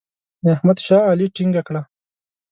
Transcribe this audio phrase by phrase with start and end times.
[0.43, 1.81] د احمد شا علي ټینګه کړه.